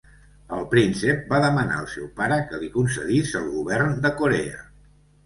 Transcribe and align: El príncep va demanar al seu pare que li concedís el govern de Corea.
El 0.55 0.63
príncep 0.69 1.27
va 1.33 1.41
demanar 1.43 1.75
al 1.81 1.89
seu 1.95 2.07
pare 2.21 2.39
que 2.53 2.61
li 2.63 2.71
concedís 2.79 3.35
el 3.41 3.47
govern 3.59 3.95
de 4.07 4.13
Corea. 4.23 4.65